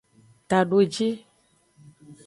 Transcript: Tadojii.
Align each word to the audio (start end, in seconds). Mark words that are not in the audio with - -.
Tadojii. 0.49 1.13